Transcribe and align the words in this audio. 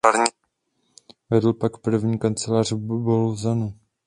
Vedl 1.29 1.53
pak 1.53 1.77
právní 1.77 2.19
kancelář 2.19 2.71
v 2.71 2.77
Bolzanu. 2.77 3.73